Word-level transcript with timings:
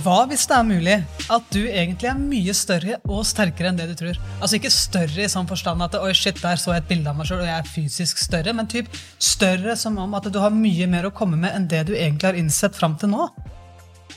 Hva 0.00 0.22
hvis 0.30 0.46
det 0.48 0.54
er 0.56 0.64
mulig 0.64 0.94
at 1.28 1.48
du 1.52 1.58
egentlig 1.66 2.08
er 2.08 2.16
mye 2.16 2.52
større 2.56 2.96
og 3.04 3.24
sterkere 3.28 3.68
enn 3.68 3.76
det 3.76 3.90
du 3.90 3.98
tror? 3.98 4.16
Altså 4.38 4.56
ikke 4.56 4.70
større 4.72 5.26
i 5.26 5.28
sånn 5.28 5.48
forstand 5.50 5.84
at 5.84 5.98
oi 5.98 6.14
shit, 6.16 6.38
der 6.40 6.56
så 6.60 6.72
jeg 6.72 6.84
et 6.84 6.88
bilde 6.88 7.10
av 7.10 7.18
meg 7.18 7.28
selv, 7.28 7.42
og 7.44 7.50
jeg 7.50 7.58
er 7.58 7.68
fysisk 7.68 8.22
større, 8.22 8.54
men 8.56 8.70
typ 8.70 8.88
større 9.20 9.74
som 9.76 9.98
om 10.00 10.16
at 10.16 10.30
du 10.32 10.38
har 10.40 10.54
mye 10.54 10.88
mer 10.88 11.08
å 11.08 11.12
komme 11.12 11.36
med 11.42 11.52
enn 11.52 11.66
det 11.68 11.82
du 11.90 11.92
egentlig 11.98 12.30
har 12.30 12.38
innsett 12.40 12.78
fram 12.78 12.94
til 13.00 13.12
nå. 13.12 13.26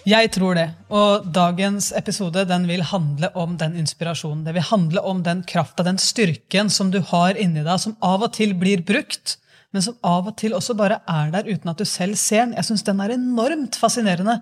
Jeg 0.07 0.31
tror 0.35 0.55
det, 0.55 0.69
og 0.91 1.27
dagens 1.35 1.89
episode 1.99 2.45
den 2.47 2.69
vil 2.69 2.85
handle 2.87 3.33
om 3.39 3.59
den 3.59 3.75
inspirasjonen. 3.83 4.45
Det 4.47 4.55
vil 4.55 4.67
handle 4.69 5.03
om 5.03 5.19
den 5.27 5.43
krafta, 5.47 5.83
den 5.83 5.99
styrken 5.99 6.71
som 6.71 6.95
du 6.95 7.01
har 7.11 7.35
inni 7.35 7.63
deg, 7.63 7.75
som 7.79 7.97
av 7.99 8.23
og 8.23 8.31
til 8.39 8.55
blir 8.55 8.85
brukt, 8.87 9.35
men 9.75 9.83
som 9.83 9.99
av 9.99 10.31
og 10.31 10.39
til 10.39 10.55
også 10.55 10.77
bare 10.79 11.01
er 11.11 11.35
der 11.35 11.51
uten 11.51 11.75
at 11.75 11.79
du 11.79 11.87
selv 11.87 12.15
ser 12.19 12.45
den. 12.45 12.57
Jeg 12.59 12.71
syns 12.71 12.87
den 12.87 13.03
er 13.03 13.17
enormt 13.17 13.79
fascinerende. 13.79 14.39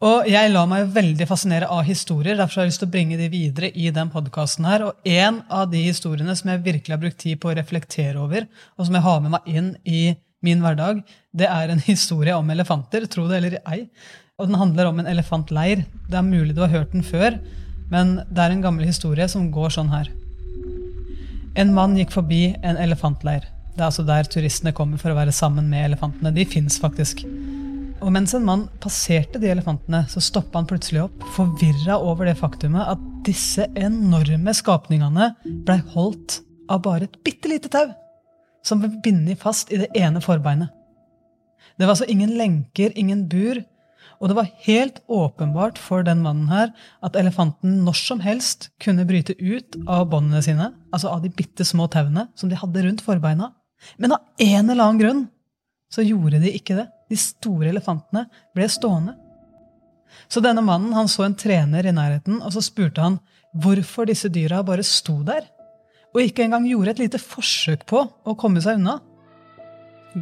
Og 0.00 0.24
jeg 0.32 0.48
lar 0.48 0.64
meg 0.64 0.86
veldig 0.94 1.26
fascinere 1.28 1.66
av 1.68 1.82
historier, 1.84 2.38
derfor 2.38 2.62
har 2.62 2.64
jeg 2.64 2.70
lyst 2.70 2.80
til 2.80 2.88
å 2.88 2.92
bringe 2.94 3.18
de 3.20 3.26
videre 3.28 3.68
i 3.76 3.90
den 3.92 4.08
podkasten 4.08 4.64
her. 4.64 4.86
Og 4.86 5.10
en 5.12 5.42
av 5.52 5.66
de 5.68 5.82
historiene 5.84 6.32
som 6.38 6.48
jeg 6.48 6.62
virkelig 6.64 6.94
har 6.94 7.02
brukt 7.02 7.20
tid 7.20 7.36
på 7.42 7.50
å 7.50 7.56
reflektere 7.58 8.16
over, 8.16 8.46
og 8.80 8.88
som 8.88 8.96
jeg 8.96 9.04
har 9.04 9.20
med 9.20 9.34
meg 9.34 9.50
inn 9.52 9.68
i 9.84 10.00
min 10.40 10.64
hverdag, 10.64 11.02
det 11.36 11.50
er 11.52 11.74
en 11.74 11.84
historie 11.90 12.32
om 12.32 12.48
elefanter, 12.48 13.04
tro 13.12 13.26
det 13.28 13.42
eller 13.42 13.58
ei. 13.68 13.82
Og 14.40 14.48
den 14.48 14.56
handler 14.56 14.88
om 14.88 15.02
en 15.02 15.12
elefantleir. 15.12 15.84
Det 16.08 16.16
er 16.16 16.24
mulig 16.24 16.56
du 16.56 16.64
har 16.64 16.72
hørt 16.72 16.96
den 16.96 17.04
før, 17.04 17.36
men 17.92 18.22
det 18.32 18.40
er 18.40 18.56
en 18.56 18.64
gammel 18.64 18.88
historie 18.88 19.28
som 19.28 19.50
går 19.52 19.76
sånn 19.76 19.92
her. 19.92 20.08
En 21.60 21.76
mann 21.76 22.00
gikk 22.00 22.16
forbi 22.16 22.54
en 22.64 22.80
elefantleir. 22.80 23.44
Det 23.76 23.84
er 23.84 23.90
altså 23.90 24.08
der 24.08 24.32
turistene 24.32 24.72
kommer 24.72 24.96
for 24.96 25.12
å 25.12 25.20
være 25.20 25.36
sammen 25.36 25.68
med 25.68 25.90
elefantene. 25.90 26.32
De 26.32 26.48
fins 26.48 26.80
faktisk. 26.80 27.26
Og 28.00 28.08
mens 28.14 28.32
en 28.32 28.46
mann 28.46 28.62
passerte 28.80 29.40
de 29.42 29.50
elefantene, 29.52 30.06
så 30.08 30.22
stoppa 30.24 30.56
han 30.56 30.68
plutselig 30.68 31.02
opp, 31.04 31.24
forvirra 31.36 31.98
over 32.00 32.28
det 32.28 32.38
faktumet 32.40 32.88
at 32.94 33.00
disse 33.26 33.66
enorme 33.76 34.54
skapningene 34.56 35.34
blei 35.66 35.76
holdt 35.92 36.38
av 36.72 36.80
bare 36.86 37.08
et 37.08 37.18
bitte 37.26 37.50
lite 37.50 37.68
tau 37.72 37.90
som 38.64 38.80
ble 38.80 38.92
bindet 39.04 39.40
fast 39.40 39.72
i 39.72 39.80
det 39.82 39.90
ene 39.96 40.22
forbeinet. 40.24 40.72
Det 41.76 41.86
var 41.86 41.94
altså 41.94 42.08
ingen 42.12 42.32
lenker, 42.36 42.92
ingen 42.96 43.26
bur, 43.28 43.60
og 44.20 44.28
det 44.28 44.36
var 44.36 44.48
helt 44.66 45.00
åpenbart 45.08 45.80
for 45.80 46.04
den 46.04 46.20
mannen 46.24 46.48
her 46.52 46.72
at 47.04 47.16
elefanten 47.16 47.78
når 47.84 47.96
som 48.00 48.20
helst 48.24 48.68
kunne 48.80 49.06
bryte 49.08 49.36
ut 49.40 49.76
av 49.88 50.08
båndene 50.12 50.42
sine, 50.44 50.70
altså 50.92 51.12
av 51.12 51.24
de 51.24 51.32
bitte 51.32 51.64
små 51.68 51.88
tauene 51.92 52.26
som 52.36 52.52
de 52.52 52.58
hadde 52.60 52.84
rundt 52.84 53.04
forbeina. 53.04 53.52
Men 53.96 54.16
av 54.16 54.24
en 54.40 54.72
eller 54.72 54.84
annen 54.84 55.00
grunn 55.00 55.22
så 55.92 56.04
gjorde 56.04 56.40
de 56.42 56.52
ikke 56.56 56.76
det. 56.80 56.88
De 57.10 57.18
store 57.18 57.72
elefantene 57.72 58.26
ble 58.54 58.68
stående. 58.70 59.16
Så 60.30 60.42
denne 60.42 60.62
mannen 60.62 60.94
han 60.94 61.08
så 61.10 61.24
en 61.26 61.36
trener 61.38 61.86
i 61.86 61.94
nærheten, 61.94 62.40
og 62.42 62.54
så 62.54 62.62
spurte 62.64 63.02
han 63.02 63.18
hvorfor 63.50 64.06
disse 64.10 64.30
dyra 64.30 64.62
bare 64.66 64.86
sto 64.86 65.20
der, 65.26 65.46
og 66.14 66.22
ikke 66.22 66.44
engang 66.46 66.66
gjorde 66.66 66.94
et 66.94 67.04
lite 67.04 67.20
forsøk 67.22 67.86
på 67.90 68.02
å 68.02 68.34
komme 68.38 68.62
seg 68.62 68.80
unna. 68.80 68.98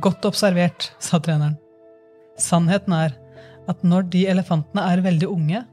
Godt 0.00 0.28
observert, 0.28 0.90
sa 1.00 1.20
treneren. 1.20 1.56
Sannheten 2.38 2.94
er 2.96 3.16
at 3.68 3.84
når 3.84 4.08
de 4.12 4.26
elefantene 4.32 4.84
er 4.92 5.04
veldig 5.04 5.28
unge, 5.32 5.64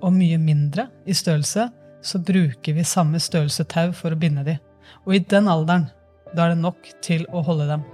og 0.00 0.14
mye 0.16 0.38
mindre 0.40 0.86
i 1.04 1.14
størrelse, 1.16 1.66
så 2.00 2.20
bruker 2.24 2.76
vi 2.76 2.84
samme 2.88 3.20
størrelse 3.20 3.66
tau 3.68 3.90
for 3.96 4.12
å 4.12 4.20
binde 4.20 4.44
dem. 4.46 4.60
Og 5.04 5.16
i 5.16 5.24
den 5.32 5.48
alderen, 5.52 5.90
da 6.32 6.46
er 6.46 6.54
det 6.54 6.62
nok 6.64 6.88
til 7.04 7.26
å 7.36 7.42
holde 7.44 7.68
dem. 7.68 7.84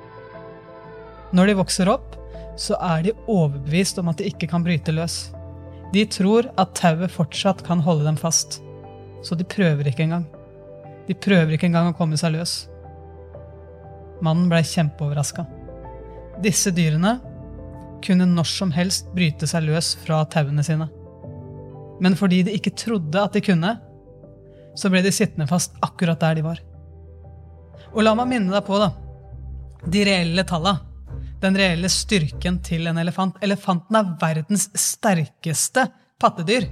Når 1.35 1.51
de 1.51 1.59
vokser 1.59 1.91
opp, 1.91 2.15
så 2.57 2.77
er 2.81 3.03
de 3.07 3.17
overbevist 3.27 3.99
om 4.01 4.11
at 4.13 4.21
de 4.21 4.31
ikke 4.31 4.49
kan 4.51 4.65
bryte 4.65 4.95
løs. 4.95 5.31
De 5.93 6.05
tror 6.11 6.49
at 6.59 6.75
tauet 6.79 7.13
fortsatt 7.13 7.63
kan 7.67 7.83
holde 7.85 8.07
dem 8.07 8.19
fast. 8.21 8.61
Så 9.25 9.37
de 9.39 9.47
prøver 9.49 9.89
ikke 9.91 10.07
engang. 10.07 10.27
De 11.07 11.15
prøver 11.15 11.55
ikke 11.57 11.69
engang 11.71 11.91
å 11.91 11.97
komme 11.97 12.19
seg 12.19 12.35
løs. 12.37 12.67
Mannen 14.25 14.49
blei 14.51 14.63
kjempeoverraska. 14.67 15.45
Disse 16.43 16.73
dyrene 16.75 17.19
kunne 18.05 18.27
når 18.29 18.49
som 18.49 18.73
helst 18.75 19.11
bryte 19.17 19.49
seg 19.49 19.67
løs 19.67 19.95
fra 20.05 20.23
tauene 20.31 20.65
sine. 20.67 20.89
Men 22.01 22.17
fordi 22.19 22.43
de 22.47 22.57
ikke 22.57 22.75
trodde 22.77 23.23
at 23.23 23.37
de 23.37 23.43
kunne, 23.45 23.77
så 24.77 24.91
ble 24.93 25.01
de 25.05 25.13
sittende 25.15 25.49
fast 25.49 25.77
akkurat 25.85 26.21
der 26.21 26.39
de 26.39 26.45
var. 26.45 26.61
Og 27.95 28.03
la 28.05 28.13
meg 28.19 28.29
minne 28.31 28.53
deg 28.53 28.67
på 28.67 28.77
da, 28.81 28.91
de 29.87 30.05
reelle 30.05 30.45
talla 30.49 30.75
den 31.43 31.57
reelle 31.59 31.89
styrken 31.93 32.59
til 32.65 32.89
en 32.91 32.99
elefant. 33.01 33.37
Elefanten 33.45 33.99
er 33.99 34.13
verdens 34.21 34.69
sterkeste 34.79 35.87
pattedyr. 36.21 36.69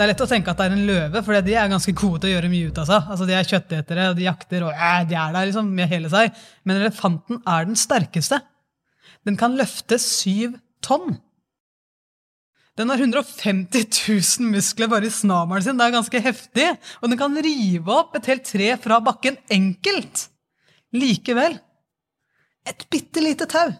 Det 0.00 0.04
er 0.04 0.12
lett 0.12 0.22
å 0.24 0.28
tenke 0.30 0.52
at 0.52 0.60
det 0.60 0.68
er 0.68 0.74
en 0.76 0.86
løve, 0.88 1.20
for 1.26 1.36
de 1.44 1.54
er 1.58 1.68
ganske 1.68 1.92
gode 1.92 2.22
til 2.22 2.30
å 2.30 2.34
gjøre 2.36 2.50
mye 2.52 2.68
ut 2.70 2.78
av 2.80 2.86
seg. 2.88 3.08
Altså, 3.12 3.26
De 3.28 3.34
er 3.36 3.48
kjøttetere, 3.50 4.06
og 4.08 4.16
de 4.16 4.28
jakter, 4.28 4.64
og 4.64 4.70
øh, 4.72 5.00
de 5.10 5.16
er 5.18 5.34
der 5.34 5.50
liksom 5.50 5.72
med 5.76 5.90
hele 5.90 6.12
seg. 6.12 6.38
Men 6.64 6.80
elefanten 6.80 7.42
er 7.44 7.66
den 7.68 7.76
sterkeste. 7.76 8.38
Den 9.28 9.36
kan 9.36 9.58
løfte 9.58 9.98
syv 10.00 10.54
tonn. 10.80 11.18
Den 12.78 12.88
har 12.88 13.02
150 13.02 13.90
000 14.40 14.52
muskler 14.54 14.88
bare 14.88 15.10
i 15.10 15.12
snabelen 15.12 15.66
sin. 15.66 15.76
Det 15.76 15.84
er 15.84 15.96
ganske 15.98 16.22
heftig. 16.24 16.68
Og 17.02 17.10
den 17.10 17.20
kan 17.20 17.36
rive 17.36 17.92
opp 17.92 18.14
et 18.16 18.30
helt 18.30 18.46
tre 18.48 18.70
fra 18.80 19.02
bakken 19.04 19.36
enkelt. 19.52 20.30
Likevel 20.96 21.58
et 22.70 22.86
bitte 22.92 23.22
lite 23.22 23.48
tau 23.50 23.70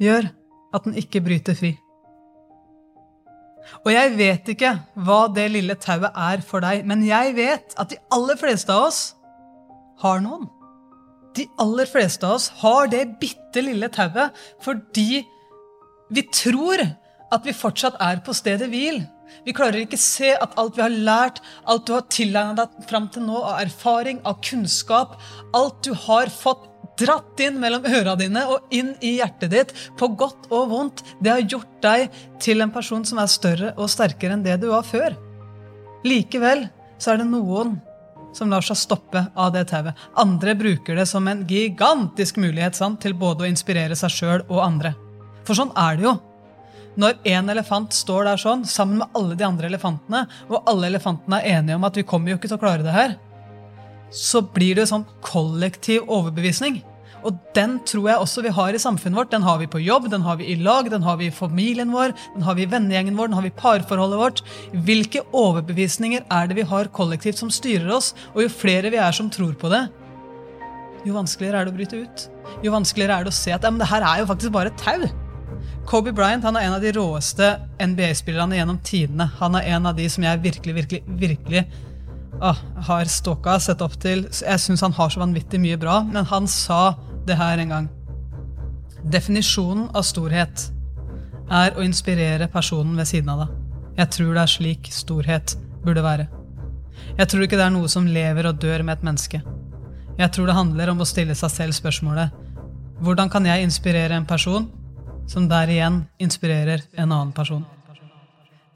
gjør 0.00 0.30
at 0.74 0.86
den 0.86 0.96
ikke 1.00 1.22
bryter 1.24 1.56
fri. 1.58 1.74
Og 3.84 3.90
jeg 3.92 4.14
vet 4.16 4.48
ikke 4.54 4.72
hva 5.04 5.20
det 5.34 5.50
lille 5.52 5.76
tauet 5.80 6.16
er 6.16 6.42
for 6.46 6.64
deg, 6.64 6.86
men 6.88 7.04
jeg 7.06 7.34
vet 7.36 7.76
at 7.80 7.92
de 7.92 7.98
aller 8.14 8.38
fleste 8.40 8.72
av 8.72 8.88
oss 8.88 9.02
har 10.00 10.22
noen. 10.24 10.48
De 11.36 11.46
aller 11.62 11.86
fleste 11.86 12.26
av 12.26 12.38
oss 12.38 12.48
har 12.62 12.88
det 12.90 13.04
bitte 13.20 13.62
lille 13.62 13.90
tauet 13.92 14.34
fordi 14.64 15.22
vi 16.10 16.24
tror 16.34 16.82
at 17.30 17.44
vi 17.46 17.54
fortsatt 17.54 18.00
er 18.02 18.18
på 18.26 18.34
stedet 18.34 18.66
hvil. 18.72 19.04
Vi 19.46 19.54
klarer 19.54 19.84
ikke 19.84 20.00
se 20.00 20.32
at 20.34 20.56
alt 20.58 20.74
vi 20.74 20.82
har 20.82 20.90
lært, 20.90 21.38
alt 21.70 21.86
du 21.86 21.94
har 21.94 22.08
tilegnet 22.10 22.58
deg 22.58 22.88
fram 22.90 23.06
til 23.14 23.28
nå 23.28 23.38
av 23.38 23.60
erfaring, 23.60 24.18
av 24.26 24.40
kunnskap, 24.42 25.14
alt 25.54 25.78
du 25.86 25.92
har 26.08 26.32
fått 26.34 26.66
dratt 27.00 27.42
inn 27.42 27.58
mellom 27.62 27.86
øra 27.88 28.14
dine 28.20 28.44
og 28.52 28.72
inn 28.74 28.92
i 29.00 29.16
hjertet 29.18 29.52
ditt, 29.52 29.74
på 29.98 30.10
godt 30.20 30.50
og 30.50 30.70
vondt, 30.72 31.04
det 31.20 31.32
har 31.32 31.46
gjort 31.46 31.76
deg 31.84 32.22
til 32.42 32.62
en 32.64 32.72
person 32.74 33.04
som 33.08 33.20
er 33.22 33.30
større 33.32 33.74
og 33.76 33.90
sterkere 33.92 34.36
enn 34.36 34.46
det 34.46 34.60
du 34.62 34.70
var 34.72 34.86
før. 34.86 35.16
Likevel 36.06 36.66
så 37.00 37.14
er 37.14 37.22
det 37.22 37.30
noen 37.30 37.78
som 38.36 38.50
lar 38.50 38.64
seg 38.64 38.78
stoppe 38.78 39.24
av 39.34 39.52
det 39.54 39.66
tauet. 39.72 39.96
Andre 40.20 40.54
bruker 40.58 40.98
det 40.98 41.06
som 41.10 41.26
en 41.28 41.44
gigantisk 41.48 42.38
mulighet 42.40 42.78
sant, 42.78 43.00
til 43.02 43.16
både 43.18 43.44
å 43.44 43.50
inspirere 43.50 43.96
seg 43.98 44.14
sjøl 44.14 44.44
og 44.48 44.60
andre. 44.64 44.94
For 45.46 45.58
sånn 45.58 45.72
er 45.78 45.98
det 45.98 46.06
jo. 46.06 46.14
Når 47.00 47.18
en 47.32 47.50
elefant 47.52 47.94
står 47.94 48.26
der 48.28 48.40
sånn, 48.40 48.64
sammen 48.68 49.00
med 49.00 49.18
alle 49.18 49.38
de 49.38 49.46
andre 49.46 49.70
elefantene, 49.70 50.24
og 50.50 50.68
alle 50.70 50.90
elefantene 50.90 51.40
er 51.40 51.58
enige 51.58 51.78
om 51.78 51.86
at 51.86 51.98
vi 51.98 52.06
kommer 52.06 52.32
jo 52.32 52.38
ikke 52.38 52.50
til 52.50 52.58
å 52.58 52.62
klare 52.62 52.86
det 52.86 52.94
her, 52.94 53.16
så 54.10 54.42
blir 54.42 54.78
det 54.78 54.88
sånn 54.90 55.06
kollektiv 55.24 56.08
overbevisning. 56.10 56.80
Og 57.26 57.36
den 57.56 57.78
tror 57.88 58.08
jeg 58.08 58.24
også 58.24 58.44
vi 58.46 58.54
har 58.56 58.74
i 58.74 58.82
samfunnet 58.82 59.18
vårt. 59.20 59.32
Den 59.34 59.44
har 59.46 59.60
vi 59.60 59.68
på 59.70 59.82
jobb, 59.82 60.10
den 60.12 60.24
har 60.26 60.38
vi 60.40 60.48
i 60.52 60.58
lag, 60.60 60.90
den 60.92 61.04
har 61.06 61.18
vi 61.20 61.28
i 61.28 61.34
familien 61.34 61.92
vår, 61.92 62.14
den 62.34 62.46
har 62.46 62.58
vi 62.58 62.64
i 62.64 62.70
vennegjengen 62.70 63.18
vår, 63.18 63.30
den 63.30 63.38
har 63.38 63.46
vi 63.46 63.52
i 63.52 63.58
parforholdet 63.60 64.20
vårt. 64.20 64.44
Hvilke 64.88 65.24
overbevisninger 65.36 66.26
er 66.26 66.50
det 66.50 66.58
vi 66.60 66.68
har 66.68 66.92
kollektivt 66.96 67.40
som 67.42 67.52
styrer 67.52 67.90
oss? 67.96 68.14
Og 68.34 68.44
jo 68.46 68.52
flere 68.52 68.92
vi 68.92 69.00
er 69.00 69.16
som 69.16 69.30
tror 69.32 69.56
på 69.60 69.72
det, 69.72 69.86
jo 71.06 71.16
vanskeligere 71.16 71.62
er 71.62 71.68
det 71.68 71.72
å 71.72 71.78
bryte 71.78 72.00
ut. 72.04 72.24
Jo 72.64 72.74
vanskeligere 72.74 73.20
er 73.20 73.26
det 73.26 73.32
å 73.32 73.36
se 73.36 73.52
at 73.54 73.64
ja, 73.64 73.72
men 73.72 73.80
det 73.80 73.88
her 73.88 74.04
er 74.04 74.20
jo 74.20 74.28
faktisk 74.28 74.52
bare 74.52 74.72
tau. 74.80 75.06
Kobe 75.88 76.12
Bryant 76.14 76.44
han 76.44 76.58
er 76.58 76.66
en 76.66 76.76
av 76.76 76.84
de 76.84 76.92
råeste 76.94 77.54
NBA-spillerne 77.80 78.58
gjennom 78.58 78.80
tidene. 78.84 79.30
Han 79.40 79.56
er 79.58 79.70
en 79.76 79.88
av 79.90 79.96
de 79.96 80.08
som 80.12 80.24
jeg 80.26 80.42
virkelig, 80.44 80.76
virkelig, 80.76 81.00
virkelig 81.22 81.64
å, 82.40 82.52
har 82.88 83.10
stalka, 83.10 83.56
sett 83.62 83.82
opp 83.84 83.96
til. 84.02 84.26
Jeg 84.28 84.62
syns 84.62 84.84
han 84.84 84.96
har 84.96 85.12
så 85.12 85.22
vanvittig 85.22 85.60
mye 85.62 85.80
bra, 85.80 86.00
men 86.06 86.28
han 86.30 86.48
sa 86.50 86.94
det 87.30 87.38
her 87.38 87.62
en 87.62 87.72
gang. 87.74 87.88
Definisjonen 89.00 89.88
av 89.96 90.04
storhet 90.04 90.66
er 91.50 91.78
å 91.78 91.84
inspirere 91.84 92.50
personen 92.52 92.98
ved 92.98 93.08
siden 93.10 93.32
av 93.32 93.44
deg. 93.44 93.56
Jeg 94.00 94.12
tror 94.16 94.34
det 94.34 94.42
er 94.42 94.52
slik 94.54 94.90
storhet 94.94 95.56
burde 95.84 96.04
være. 96.04 96.28
Jeg 97.18 97.30
tror 97.30 97.44
ikke 97.44 97.58
det 97.58 97.66
er 97.66 97.74
noe 97.74 97.88
som 97.90 98.06
lever 98.08 98.48
og 98.50 98.60
dør 98.62 98.84
med 98.84 98.98
et 98.98 99.06
menneske. 99.06 99.40
Jeg 100.20 100.32
tror 100.34 100.50
det 100.50 100.56
handler 100.56 100.92
om 100.92 101.00
å 101.00 101.08
stille 101.08 101.36
seg 101.38 101.52
selv 101.54 101.76
spørsmålet 101.76 102.36
hvordan 103.00 103.30
kan 103.32 103.46
jeg 103.48 103.64
inspirere 103.64 104.12
en 104.12 104.26
person 104.28 104.66
som 105.30 105.46
der 105.48 105.70
igjen 105.72 106.02
inspirerer 106.20 106.82
en 106.92 107.08
annen 107.08 107.32
person? 107.32 107.64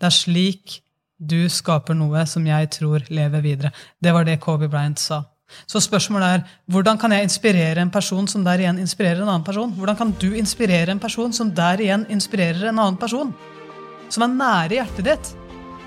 Det 0.00 0.08
er 0.08 0.16
slik 0.16 0.78
du 1.20 1.44
skaper 1.52 1.96
noe 1.96 2.24
som 2.28 2.46
jeg 2.48 2.70
tror 2.72 3.04
lever 3.12 3.44
videre. 3.44 3.72
Det 4.00 4.12
var 4.16 4.24
det 4.24 4.40
Kobe 4.40 4.68
Bryant 4.72 4.98
sa. 5.00 5.22
Så 5.66 5.80
spørsmålet 5.84 6.28
er 6.28 6.60
hvordan 6.72 6.98
kan 7.00 7.12
jeg 7.12 7.28
inspirere 7.28 7.82
en 7.82 7.92
person 7.92 8.28
som 8.30 8.44
der 8.44 8.64
igjen 8.64 8.80
inspirerer 8.82 9.22
en 9.22 9.28
annen 9.28 9.46
person? 9.46 9.72
Hvordan 9.76 9.98
kan 9.98 10.14
du 10.20 10.30
inspirere 10.34 10.90
en 10.90 11.02
person 11.02 11.32
som 11.32 11.52
der 11.54 11.82
igjen 11.84 12.06
inspirerer 12.10 12.70
en 12.70 12.78
annen 12.78 13.00
person? 13.00 13.34
som 14.14 14.26
er 14.26 14.36
nære 14.38 14.78
hjertet 14.78 15.08
ditt. 15.08 15.32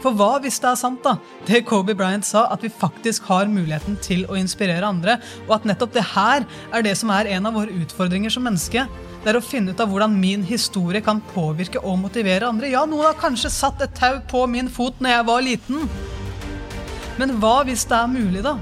For 0.03 0.13
hva 0.13 0.35
hvis 0.43 0.59
det 0.61 0.69
er 0.69 0.77
sant, 0.77 1.01
da? 1.01 1.15
Det 1.47 1.63
Kobe 1.65 1.95
Bryant 1.97 2.25
sa, 2.25 2.45
at 2.53 2.61
vi 2.61 2.69
faktisk 2.69 3.25
har 3.31 3.49
muligheten 3.49 3.97
til 4.05 4.27
å 4.29 4.37
inspirere 4.37 4.85
andre, 4.85 5.17
og 5.47 5.55
at 5.57 5.65
nettopp 5.65 5.95
det 5.95 6.05
her 6.13 6.45
er 6.45 6.85
det 6.85 6.93
som 6.99 7.11
er 7.15 7.31
en 7.33 7.49
av 7.49 7.57
våre 7.57 7.73
utfordringer 7.81 8.33
som 8.33 8.45
menneske. 8.45 8.85
Det 9.23 9.33
er 9.33 9.39
å 9.39 9.43
finne 9.43 9.73
ut 9.73 9.81
av 9.81 9.89
hvordan 9.89 10.13
min 10.13 10.45
historie 10.45 11.01
kan 11.03 11.23
påvirke 11.33 11.81
og 11.81 11.97
motivere 12.03 12.47
andre. 12.47 12.69
Ja, 12.75 12.85
noen 12.85 13.09
har 13.09 13.19
kanskje 13.19 13.51
satt 13.51 13.81
et 13.83 13.97
tau 13.97 14.21
på 14.29 14.45
min 14.51 14.69
fot 14.71 15.01
når 15.01 15.15
jeg 15.15 15.29
var 15.33 15.45
liten. 15.49 15.89
Men 17.17 17.39
hva 17.41 17.63
hvis 17.65 17.87
det 17.89 17.97
er 17.97 18.13
mulig, 18.13 18.45
da? 18.45 18.59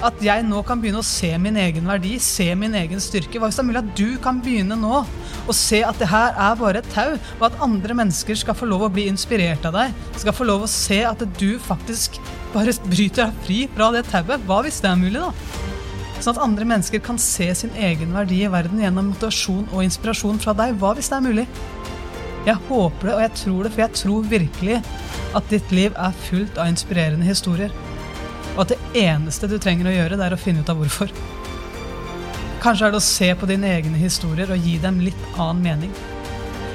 At 0.00 0.16
jeg 0.24 0.46
nå 0.48 0.62
kan 0.64 0.80
begynne 0.80 1.02
å 1.02 1.04
se 1.04 1.28
min 1.36 1.58
egen 1.60 1.84
verdi, 1.84 2.14
se 2.24 2.46
min 2.56 2.72
egen 2.78 3.02
styrke. 3.04 3.36
Hva 3.36 3.50
hvis 3.50 3.58
det 3.58 3.64
er 3.66 3.68
mulig 3.68 3.82
at 3.82 3.90
du 3.98 4.14
kan 4.24 4.38
begynne 4.40 4.78
nå 4.80 5.02
å 5.04 5.56
se 5.56 5.82
at 5.84 5.98
det 6.00 6.08
her 6.08 6.32
er 6.40 6.54
bare 6.56 6.80
et 6.80 6.88
tau, 6.94 7.18
og 7.36 7.44
at 7.50 7.58
andre 7.66 7.96
mennesker 7.98 8.38
skal 8.40 8.56
få 8.56 8.68
lov 8.70 8.86
å 8.86 8.92
bli 8.94 9.04
inspirert 9.12 9.66
av 9.68 9.76
deg? 9.76 9.98
Skal 10.22 10.36
få 10.36 10.46
lov 10.48 10.64
å 10.64 10.70
se 10.72 11.02
at 11.04 11.24
du 11.36 11.50
faktisk 11.60 12.16
bare 12.54 12.72
bryter 12.86 13.26
deg 13.26 13.44
fri 13.44 13.58
fra 13.74 13.90
det 13.92 14.06
tauet? 14.08 14.48
Hva 14.48 14.62
hvis 14.64 14.80
det 14.80 14.88
er 14.88 15.02
mulig, 15.02 15.20
da? 15.20 15.68
Sånn 16.20 16.32
at 16.32 16.42
andre 16.46 16.70
mennesker 16.72 17.04
kan 17.04 17.20
se 17.20 17.50
sin 17.56 17.76
egen 17.76 18.16
verdi 18.16 18.40
i 18.46 18.50
verden 18.52 18.80
gjennom 18.80 19.12
motivasjon 19.12 19.68
og 19.68 19.84
inspirasjon 19.84 20.40
fra 20.40 20.56
deg. 20.56 20.80
Hva 20.80 20.94
hvis 20.96 21.12
det 21.12 21.20
er 21.20 21.28
mulig? 21.28 21.46
Jeg 22.48 22.56
håper 22.70 23.04
det, 23.04 23.14
og 23.18 23.22
jeg 23.26 23.36
tror 23.42 23.62
det, 23.64 23.76
for 23.76 23.84
jeg 23.84 23.96
tror 24.00 24.32
virkelig 24.32 24.80
at 25.36 25.52
ditt 25.52 25.72
liv 25.76 25.92
er 25.92 26.20
fullt 26.24 26.56
av 26.56 26.72
inspirerende 26.72 27.28
historier. 27.28 27.72
Og 28.60 28.66
at 28.66 28.74
det 28.74 29.06
eneste 29.06 29.48
du 29.48 29.54
trenger 29.56 29.88
å 29.88 29.92
gjøre, 29.94 30.16
det 30.20 30.24
er 30.26 30.34
å 30.36 30.38
finne 30.38 30.60
ut 30.60 30.68
av 30.68 30.76
hvorfor. 30.76 31.08
Kanskje 32.60 32.90
er 32.90 32.92
det 32.92 32.98
å 32.98 33.04
se 33.06 33.28
på 33.40 33.46
dine 33.48 33.70
egne 33.72 33.96
historier 33.96 34.50
og 34.52 34.66
gi 34.68 34.74
dem 34.82 34.98
litt 35.00 35.20
annen 35.32 35.62
mening. 35.64 35.94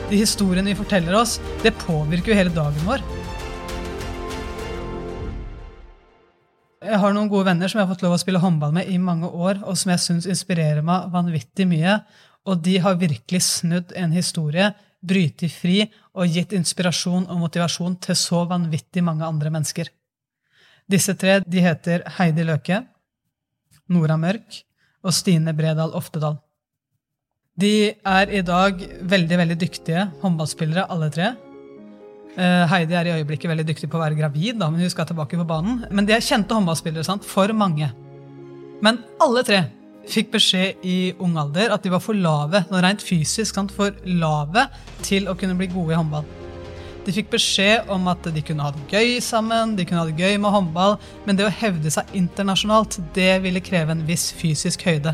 De 0.09 0.17
historiene 0.17 0.71
vi 0.71 0.79
forteller 0.79 1.13
oss, 1.19 1.35
det 1.61 1.75
påvirker 1.83 2.33
jo 2.33 2.37
hele 2.39 2.53
dagen 2.55 2.87
vår. 2.87 3.03
Jeg 6.89 6.97
har 7.03 7.13
noen 7.13 7.29
gode 7.29 7.51
venner 7.51 7.69
som 7.69 7.77
jeg 7.77 7.85
har 7.85 7.93
fått 7.93 8.05
lov 8.07 8.15
å 8.17 8.21
spille 8.23 8.41
håndball 8.41 8.73
med 8.73 8.89
i 8.89 8.97
mange 8.97 9.29
år, 9.29 9.61
og 9.61 9.77
som 9.77 9.93
jeg 9.93 10.01
syns 10.01 10.29
inspirerer 10.29 10.81
meg 10.85 11.11
vanvittig 11.13 11.67
mye. 11.69 11.99
Og 12.49 12.65
de 12.65 12.79
har 12.81 12.97
virkelig 12.97 13.43
snudd 13.45 13.93
en 13.93 14.17
historie, 14.17 14.71
brytet 15.05 15.53
fri 15.53 15.83
og 16.17 16.33
gitt 16.33 16.57
inspirasjon 16.57 17.29
og 17.29 17.43
motivasjon 17.45 17.99
til 18.07 18.17
så 18.17 18.41
vanvittig 18.49 19.05
mange 19.05 19.29
andre 19.29 19.53
mennesker. 19.53 19.93
Disse 20.85 21.15
tre 21.17 21.39
de 21.41 21.61
heter 21.65 22.03
Heidi 22.19 22.43
Løke, 22.45 22.83
Nora 23.89 24.17
Mørk 24.21 24.59
og 25.05 25.13
Stine 25.17 25.53
Bredal 25.57 25.95
Oftedal. 25.97 26.37
De 27.57 27.89
er 27.95 28.33
i 28.35 28.43
dag 28.45 28.81
veldig 29.01 29.39
veldig 29.41 29.57
dyktige 29.57 30.03
håndballspillere, 30.21 30.85
alle 30.91 31.09
tre. 31.13 31.31
Uh, 32.35 32.65
Heidi 32.69 32.97
er 32.99 33.07
i 33.07 33.15
øyeblikket 33.15 33.49
veldig 33.49 33.65
dyktig 33.69 33.89
på 33.89 33.97
å 33.97 34.03
være 34.03 34.19
gravid, 34.19 34.59
da, 34.59 34.69
men 34.69 34.83
hun 34.83 34.91
skal 34.91 35.07
tilbake 35.09 35.39
på 35.39 35.47
banen. 35.47 35.85
Men 35.89 36.05
de 36.05 36.13
er 36.13 36.25
kjente 36.25 36.53
håndballspillere 36.53 37.07
sant? 37.07 37.25
for 37.25 37.49
mange. 37.57 37.89
Men 38.85 39.01
alle 39.23 39.45
tre 39.47 39.63
fikk 40.11 40.35
beskjed 40.35 40.83
i 40.85 40.97
ung 41.17 41.39
alder 41.41 41.73
at 41.73 41.81
de 41.81 41.89
var 41.89 42.03
for 42.03 42.13
lave, 42.13 42.61
rent 42.69 43.01
fysisk 43.01 43.57
sant? 43.57 43.73
for 43.73 43.95
lave 44.05 44.67
til 45.01 45.31
å 45.31 45.39
kunne 45.39 45.57
bli 45.57 45.71
gode 45.73 45.95
i 45.95 46.01
håndball. 46.03 46.44
De 47.05 47.13
fikk 47.13 47.29
beskjed 47.35 47.91
om 47.93 48.07
at 48.09 48.25
de 48.33 48.41
kunne 48.41 48.65
ha 48.65 48.71
det 48.73 48.87
gøy 48.89 49.19
sammen, 49.21 49.75
de 49.77 49.85
kunne 49.85 50.01
ha 50.01 50.09
det 50.09 50.17
gøy 50.17 50.39
med 50.41 50.53
håndball, 50.55 50.95
men 51.27 51.37
det 51.37 51.45
å 51.45 51.53
hevde 51.53 51.91
seg 51.93 52.09
internasjonalt, 52.17 52.97
det 53.13 53.35
ville 53.43 53.61
kreve 53.61 53.93
en 53.93 54.01
viss 54.07 54.31
fysisk 54.33 54.87
høyde. 54.87 55.13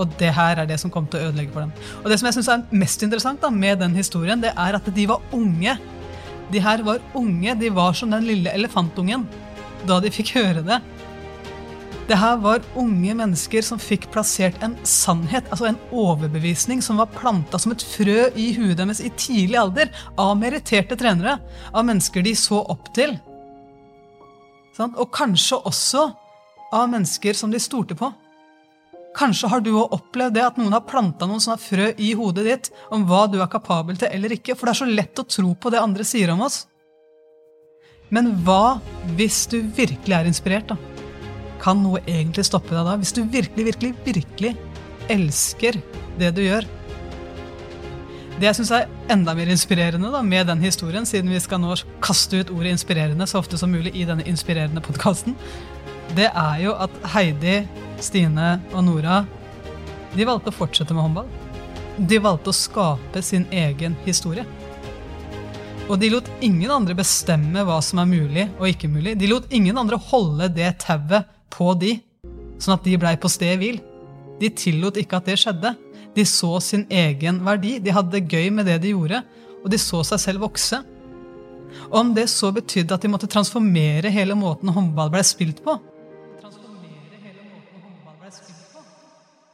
Og 0.00 0.10
det 0.18 0.32
her 0.34 0.58
er 0.58 0.66
det 0.66 0.80
som 0.82 0.90
kom 0.90 1.06
til 1.06 1.20
å 1.20 1.28
ødelegge 1.28 1.54
for 1.54 1.62
dem. 1.62 1.72
Og 2.02 2.10
det 2.10 2.18
som 2.18 2.26
jeg 2.26 2.38
synes 2.38 2.50
er 2.50 2.82
mest 2.82 3.04
interessant 3.06 3.42
da, 3.44 3.50
med 3.52 3.78
den 3.82 3.94
historien, 3.94 4.42
det 4.42 4.54
er 4.56 4.78
at 4.78 4.90
de 4.96 5.06
var 5.10 5.22
unge. 5.36 5.76
De 6.50 6.62
her 6.64 6.82
var 6.86 7.02
unge. 7.14 7.54
De 7.60 7.70
var 7.74 7.94
som 7.94 8.10
den 8.10 8.26
lille 8.26 8.54
elefantungen 8.56 9.28
da 9.86 10.00
de 10.02 10.10
fikk 10.12 10.34
høre 10.36 10.64
det. 10.66 10.80
Det 12.10 12.16
her 12.18 12.40
var 12.42 12.64
unge 12.74 13.12
mennesker 13.14 13.62
som 13.62 13.78
fikk 13.78 14.08
plassert 14.10 14.56
en 14.66 14.72
sannhet, 14.82 15.46
altså 15.54 15.68
en 15.68 15.76
overbevisning, 15.94 16.80
som 16.82 16.98
var 16.98 17.12
planta 17.14 17.60
som 17.62 17.70
et 17.70 17.84
frø 17.86 18.24
i 18.34 18.48
huet 18.56 18.80
deres 18.80 18.98
i 18.98 19.12
tidlig 19.14 19.60
alder 19.60 19.92
av 20.18 20.32
meritterte 20.40 20.98
trenere, 20.98 21.36
av 21.70 21.86
mennesker 21.86 22.26
de 22.26 22.32
så 22.34 22.64
opp 22.74 22.90
til. 22.98 23.14
Og 24.80 25.06
kanskje 25.14 25.60
også 25.70 26.08
av 26.74 26.90
mennesker 26.90 27.38
som 27.38 27.54
de 27.54 27.62
stolte 27.62 27.94
på. 27.94 28.10
Kanskje 29.14 29.52
har 29.54 29.62
du 29.62 29.70
òg 29.76 29.94
opplevd 30.00 30.34
det 30.34 30.46
at 30.48 30.58
noen 30.58 30.74
har 30.74 30.86
planta 30.90 31.30
noen 31.30 31.42
sånne 31.42 31.62
frø 31.62 31.92
i 31.94 32.10
hodet 32.18 32.46
ditt 32.48 32.74
om 32.90 33.06
hva 33.06 33.28
du 33.30 33.38
er 33.38 33.50
kapabel 33.54 34.02
til 34.02 34.10
eller 34.10 34.34
ikke, 34.34 34.58
for 34.58 34.66
det 34.66 34.74
er 34.74 34.82
så 34.82 34.90
lett 34.90 35.22
å 35.22 35.28
tro 35.30 35.54
på 35.54 35.70
det 35.70 35.82
andre 35.82 36.06
sier 36.06 36.34
om 36.34 36.42
oss. 36.42 36.64
Men 38.10 38.34
hva 38.42 38.80
hvis 39.14 39.44
du 39.50 39.60
virkelig 39.62 40.16
er 40.16 40.26
inspirert, 40.26 40.74
da? 40.74 40.89
Kan 41.60 41.82
noe 41.84 42.00
egentlig 42.06 42.46
stoppe 42.48 42.74
deg 42.74 42.86
da? 42.88 42.96
Hvis 43.00 43.14
du 43.16 43.22
virkelig, 43.24 43.66
virkelig, 43.72 43.94
virkelig 44.06 44.54
elsker 45.10 45.80
det 46.20 46.30
du 46.36 46.44
gjør. 46.44 46.68
Det 48.40 48.48
jeg 48.48 48.56
syns 48.56 48.70
er 48.72 48.86
enda 49.12 49.34
mer 49.36 49.50
inspirerende 49.52 50.08
da, 50.14 50.22
med 50.24 50.48
den 50.48 50.62
historien, 50.64 51.04
siden 51.04 51.32
vi 51.32 51.40
skal 51.42 51.60
nå 51.60 51.74
kaste 52.00 52.40
ut 52.40 52.52
ordet 52.54 52.72
'inspirerende' 52.72 53.26
så 53.28 53.42
ofte 53.42 53.58
som 53.60 53.70
mulig 53.70 53.92
i 53.92 54.06
denne 54.08 54.24
inspirerende 54.24 54.80
podkasten, 54.80 55.36
det 56.16 56.30
er 56.32 56.56
jo 56.62 56.72
at 56.72 56.90
Heidi, 57.12 57.66
Stine 58.00 58.60
og 58.72 58.84
Nora 58.84 59.26
de 60.16 60.26
valgte 60.26 60.50
å 60.50 60.56
fortsette 60.56 60.94
med 60.94 61.04
håndball. 61.04 61.28
De 61.98 62.18
valgte 62.18 62.50
å 62.50 62.56
skape 62.56 63.22
sin 63.22 63.44
egen 63.52 63.94
historie. 64.06 64.46
Og 65.90 65.98
de 66.00 66.10
lot 66.10 66.26
ingen 66.40 66.70
andre 66.70 66.96
bestemme 66.98 67.62
hva 67.66 67.78
som 67.82 68.00
er 68.02 68.08
mulig 68.10 68.46
og 68.58 68.66
ikke 68.70 68.90
mulig. 68.90 69.16
De 69.18 69.28
lot 69.30 69.46
ingen 69.54 69.78
andre 69.78 69.98
holde 70.10 70.48
det 70.54 70.72
tauet 70.82 71.28
på 71.52 71.72
de, 71.78 71.96
sånn 72.60 72.76
at 72.76 72.86
de 72.86 72.96
blei 73.00 73.16
på 73.20 73.30
sted 73.32 73.58
hvil. 73.60 73.80
De 74.40 74.50
tillot 74.56 74.96
ikke 75.00 75.20
at 75.20 75.28
det 75.28 75.38
skjedde. 75.42 75.74
De 76.16 76.24
så 76.26 76.56
sin 76.64 76.86
egen 76.90 77.42
verdi. 77.46 77.76
De 77.82 77.92
hadde 77.94 78.14
det 78.16 78.30
gøy 78.30 78.48
med 78.54 78.66
det 78.70 78.80
de 78.82 78.94
gjorde, 78.94 79.20
og 79.60 79.68
de 79.70 79.78
så 79.80 80.02
seg 80.06 80.22
selv 80.22 80.46
vokse. 80.46 80.80
Og 81.90 82.00
om 82.00 82.14
det 82.16 82.26
så 82.32 82.50
betydde 82.54 82.96
at 82.96 83.04
de 83.04 83.10
måtte 83.12 83.30
transformere 83.30 84.10
hele 84.12 84.34
måten 84.38 84.72
håndball 84.74 85.12
ble 85.12 85.22
spilt 85.26 85.62
på 85.62 85.76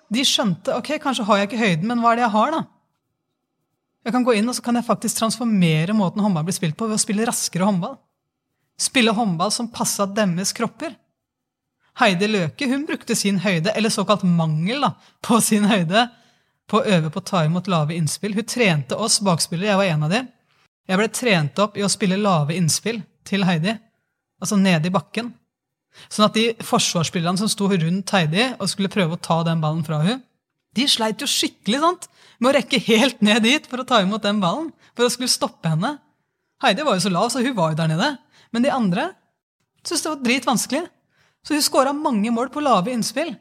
De 0.06 0.22
skjønte 0.24 0.70
ok, 0.78 0.94
kanskje 1.02 1.24
har 1.26 1.40
jeg 1.40 1.48
ikke 1.48 1.60
høyden, 1.60 1.88
men 1.90 2.00
hva 2.00 2.12
er 2.12 2.20
det 2.20 2.24
jeg 2.28 2.34
har, 2.36 2.52
da? 2.54 2.60
Jeg 4.06 4.14
kan 4.14 4.26
gå 4.26 4.36
inn 4.38 4.46
og 4.46 4.54
så 4.54 4.62
kan 4.62 4.78
jeg 4.78 4.86
faktisk 4.86 5.18
transformere 5.18 5.96
måten 5.98 6.22
håndball 6.22 6.46
blir 6.46 6.54
spilt 6.54 6.76
på 6.78 6.86
ved 6.86 6.94
å 6.94 7.02
spille 7.02 7.26
raskere 7.26 7.66
håndball. 7.66 7.96
Spille 8.78 9.10
håndball 9.16 9.50
som 9.50 9.66
passa 9.72 10.06
deres 10.06 10.54
kropper. 10.54 10.94
Heidi 12.00 12.28
Løke 12.28 12.68
hun 12.68 12.84
brukte 12.88 13.16
sin 13.16 13.40
høyde, 13.40 13.72
eller 13.72 13.92
såkalt 13.92 14.24
mangel 14.28 14.84
da, 14.84 14.92
på 15.24 15.40
sin 15.44 15.64
høyde, 15.70 16.08
på 16.68 16.80
å 16.80 16.94
øve 16.96 17.12
på 17.14 17.22
å 17.22 17.26
ta 17.26 17.44
imot 17.46 17.70
lave 17.70 17.96
innspill. 17.96 18.34
Hun 18.36 18.48
trente 18.48 18.98
oss 18.98 19.20
bakspillere, 19.24 19.70
jeg 19.70 19.80
var 19.80 19.90
en 19.92 20.06
av 20.08 20.12
dem. 20.12 20.28
Jeg 20.86 21.00
ble 21.00 21.08
trent 21.14 21.62
opp 21.62 21.78
i 21.78 21.84
å 21.86 21.90
spille 21.90 22.18
lave 22.20 22.56
innspill 22.58 23.00
til 23.26 23.46
Heidi, 23.46 23.74
altså 24.42 24.58
nede 24.60 24.90
i 24.90 24.94
bakken. 24.94 25.32
Sånn 26.12 26.26
at 26.26 26.36
de 26.36 26.50
forsvarsspillerne 26.66 27.40
som 27.40 27.48
sto 27.50 27.70
rundt 27.72 28.12
Heidi 28.12 28.50
og 28.58 28.68
skulle 28.70 28.92
prøve 28.92 29.16
å 29.16 29.22
ta 29.22 29.40
den 29.46 29.62
ballen 29.62 29.86
fra 29.86 30.02
hun, 30.04 30.20
de 30.76 30.84
sleit 30.90 31.22
jo 31.22 31.30
skikkelig 31.30 31.80
sant? 31.80 32.10
med 32.36 32.50
å 32.50 32.56
rekke 32.58 32.80
helt 32.84 33.22
ned 33.24 33.46
dit 33.46 33.68
for 33.68 33.80
å 33.80 33.86
ta 33.88 34.02
imot 34.04 34.24
den 34.24 34.42
ballen, 34.42 34.68
for 34.92 35.06
å 35.06 35.12
skulle 35.12 35.32
stoppe 35.32 35.70
henne. 35.72 35.96
Heidi 36.60 36.84
var 36.84 36.98
jo 36.98 37.04
så 37.06 37.12
lav, 37.12 37.30
så 37.32 37.40
hun 37.44 37.56
var 37.56 37.72
jo 37.72 37.78
der 37.80 37.90
nede. 37.92 38.10
Men 38.52 38.64
de 38.64 38.72
andre 38.72 39.06
syntes 39.82 40.04
det 40.04 40.10
var 40.10 40.22
dritvanskelig. 40.24 40.82
Så 41.46 41.54
hun 41.54 41.62
skåra 41.62 41.94
mange 41.94 42.32
mål 42.34 42.50
på 42.50 42.64
lave 42.64 42.90
innspill. 42.90 43.36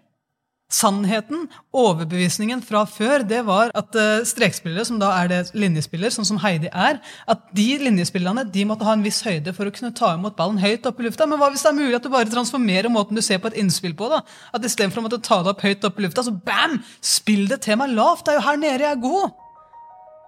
Sannheten, 0.65 1.43
overbevisningen 1.77 2.59
fra 2.65 2.81
før, 2.89 3.21
det 3.21 3.43
var 3.45 3.69
at 3.77 3.95
uh, 3.97 4.23
strekspillere, 4.25 4.85
som 4.87 4.97
da 5.01 5.11
er 5.19 5.29
det 5.29 5.39
linjespiller, 5.53 6.09
sånn 6.13 6.25
som 6.25 6.39
Heidi 6.41 6.71
er, 6.73 6.97
at 7.29 7.43
de 7.55 7.67
linjespillerne 7.83 8.47
de 8.49 8.65
måtte 8.65 8.87
ha 8.87 8.95
en 8.97 9.05
viss 9.05 9.21
høyde 9.25 9.53
for 9.53 9.69
å 9.69 9.73
kunne 9.73 9.93
ta 9.95 10.15
imot 10.17 10.35
ballen 10.37 10.57
høyt 10.61 10.89
opp 10.89 10.99
i 10.99 11.05
lufta. 11.05 11.29
Men 11.29 11.41
hva 11.41 11.51
hvis 11.53 11.67
det 11.67 11.69
er 11.69 11.77
mulig 11.77 11.99
at 11.99 12.07
du 12.07 12.11
bare 12.13 12.33
transformerer 12.33 12.93
måten 12.93 13.17
du 13.17 13.21
ser 13.25 13.41
på 13.43 13.53
et 13.53 13.59
innspill 13.61 13.93
på? 13.97 14.09
da? 14.09 14.23
At 14.57 14.65
Istedenfor 14.65 15.03
å 15.03 15.05
måtte 15.05 15.21
ta 15.25 15.43
det 15.45 15.53
opp 15.53 15.65
høyt 15.65 15.85
opp 15.85 16.01
i 16.01 16.07
lufta, 16.07 16.25
så 16.25 16.33
bam! 16.33 16.79
Spill 16.97 17.45
det 17.51 17.61
til 17.67 17.77
meg 17.81 17.93
lavt! 17.93 18.25
Det 18.25 18.33
er 18.33 18.41
jo 18.41 18.47
her 18.49 18.61
nede 18.65 18.87
jeg 18.87 18.97
er 18.97 19.03
god! 19.05 19.41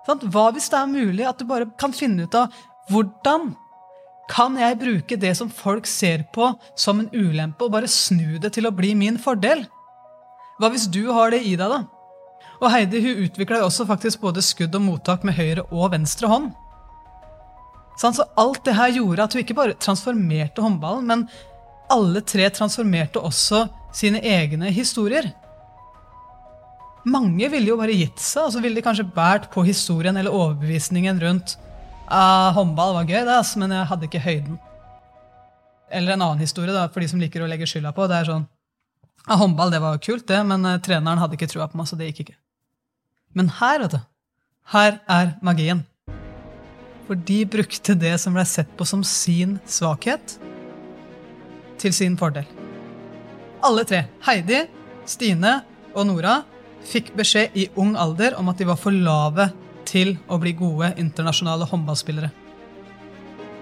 Hva 0.07 0.50
hvis 0.55 0.69
det 0.72 0.79
er 0.79 0.91
mulig 0.91 1.25
at 1.27 1.41
du 1.41 1.50
bare 1.50 1.67
kan 1.81 1.91
finne 1.98 2.29
ut 2.29 2.38
av 2.38 2.53
hvordan 2.93 3.50
kan 4.27 4.57
jeg 4.60 4.79
bruke 4.81 5.17
det 5.19 5.34
som 5.39 5.50
folk 5.50 5.88
ser 5.88 6.25
på 6.36 6.51
som 6.75 7.00
en 7.00 7.10
ulempe, 7.13 7.63
og 7.63 7.74
bare 7.74 7.89
snu 7.91 8.38
det 8.43 8.53
til 8.57 8.67
å 8.67 8.75
bli 8.75 8.93
min 8.98 9.19
fordel? 9.22 9.63
Hva 10.57 10.72
hvis 10.74 10.88
du 10.91 11.05
har 11.13 11.31
det 11.31 11.43
i 11.46 11.55
deg, 11.55 11.72
da? 11.72 11.84
Og 12.57 12.72
Heidi 12.74 13.01
hun 13.03 13.25
utvikla 13.27 13.62
også 13.63 13.86
faktisk 13.88 14.24
både 14.24 14.41
skudd 14.41 14.75
og 14.75 14.84
mottak 14.84 15.25
med 15.27 15.38
høyre 15.38 15.67
og 15.69 15.91
venstre 15.93 16.29
hånd. 16.31 16.50
Så 17.98 18.12
alt 18.38 18.63
det 18.65 18.75
her 18.77 18.93
gjorde 18.93 19.25
at 19.25 19.34
hun 19.34 19.41
ikke 19.41 19.57
bare 19.57 19.77
transformerte 19.81 20.62
håndballen, 20.62 21.05
men 21.07 21.27
alle 21.93 22.22
tre 22.25 22.50
transformerte 22.53 23.22
også 23.24 23.63
sine 23.96 24.22
egne 24.22 24.69
historier. 24.74 25.31
Mange 27.07 27.48
ville 27.53 27.72
jo 27.72 27.77
bare 27.79 27.96
gitt 27.96 28.19
seg, 28.19 28.50
og 28.50 28.53
så 28.53 28.62
ville 28.62 28.77
de 28.77 28.84
kanskje 28.86 29.07
båret 29.15 29.48
på 29.53 29.63
historien 29.65 30.17
eller 30.19 30.34
overbevisningen 30.34 31.22
rundt 31.24 31.55
ah, 32.08 32.52
håndball 32.56 32.96
var 32.98 33.10
gøy, 33.10 33.24
det, 33.28 33.40
men 33.60 33.74
jeg 33.76 33.90
hadde 33.92 34.08
ikke 34.08 34.24
høyden. 34.24 34.60
Eller 35.92 36.16
en 36.16 36.24
annen 36.26 36.44
historie 36.44 36.76
da, 36.76 36.88
for 36.92 37.04
de 37.04 37.10
som 37.12 37.22
liker 37.22 37.44
å 37.44 37.50
legge 37.50 37.68
skylda 37.70 37.94
på. 37.96 38.08
det 38.10 38.20
er 38.20 38.32
sånn, 38.32 38.48
ah, 39.28 39.38
Håndball 39.40 39.72
det 39.72 39.82
var 39.84 40.02
kult, 40.04 40.28
det, 40.28 40.40
men 40.48 40.66
uh, 40.68 40.80
treneren 40.84 41.22
hadde 41.22 41.38
ikke 41.40 41.50
trua 41.52 41.70
på 41.72 41.80
meg, 41.80 41.88
så 41.90 42.00
det 42.00 42.12
gikk 42.12 42.26
ikke. 42.26 42.38
Men 43.38 43.52
her, 43.60 43.84
vet 43.84 43.96
du, 43.96 44.02
her 44.74 45.00
er 45.08 45.34
magien. 45.46 45.86
For 47.08 47.16
de 47.16 47.44
brukte 47.48 47.96
det 47.96 48.18
som 48.20 48.36
ble 48.36 48.44
sett 48.48 48.72
på 48.76 48.88
som 48.88 49.04
sin 49.08 49.58
svakhet, 49.70 50.40
til 51.80 51.94
sin 51.94 52.18
fordel. 52.20 52.48
Alle 53.64 53.84
tre, 53.88 54.04
Heidi, 54.26 54.64
Stine 55.08 55.60
og 55.94 56.08
Nora, 56.10 56.42
fikk 56.88 57.14
beskjed 57.18 57.56
i 57.58 57.68
ung 57.80 57.96
alder 58.00 58.36
om 58.40 58.50
at 58.52 58.60
de 58.60 58.68
var 58.68 58.80
for 58.80 58.96
lave 58.96 59.48
til 59.88 60.15
å 60.27 60.38
bli 60.41 60.53
gode 60.58 60.91
internasjonale 61.00 61.67
håndballspillere. 61.72 62.29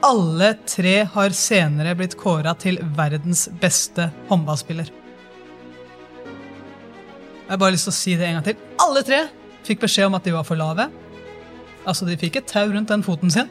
Alle 0.06 0.52
tre 0.68 0.98
har 1.14 1.34
senere 1.38 1.96
blitt 1.98 2.18
kåra 2.20 2.54
til 2.62 2.78
verdens 2.98 3.48
beste 3.62 4.10
håndballspiller. 4.30 4.92
Jeg 7.46 7.54
har 7.54 7.62
bare 7.62 7.76
lyst 7.76 7.88
til 7.88 7.94
å 7.94 7.98
si 8.00 8.14
det 8.18 8.28
en 8.28 8.40
gang 8.40 8.46
til. 8.46 8.62
Alle 8.82 9.06
tre 9.06 9.24
fikk 9.66 9.86
beskjed 9.86 10.10
om 10.10 10.18
at 10.18 10.26
de 10.26 10.34
var 10.34 10.46
for 10.46 10.58
lave. 10.60 10.90
Altså, 11.86 12.06
de 12.10 12.18
fikk 12.18 12.40
et 12.40 12.50
tau 12.50 12.66
rundt 12.74 12.90
den 12.90 13.06
foten 13.06 13.34
sin. 13.34 13.50